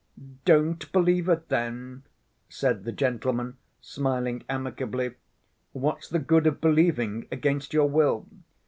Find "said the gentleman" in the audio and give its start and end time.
2.49-3.57